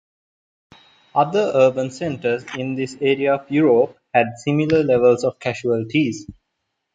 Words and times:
Other 1.13 1.51
urban 1.53 1.91
centers 1.91 2.43
in 2.57 2.73
this 2.73 2.95
area 3.01 3.35
of 3.35 3.51
Europe 3.51 3.99
had 4.15 4.39
similar 4.43 4.81
levels 4.81 5.23
of 5.23 5.37
casualties. 5.37 6.25